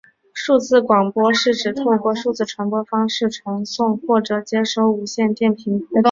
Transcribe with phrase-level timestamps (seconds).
[0.33, 5.85] 数字广播是指透过数字传播方式传送或者接收无线电频谱。